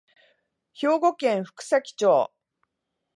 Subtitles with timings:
[0.73, 2.31] 兵庫県福崎町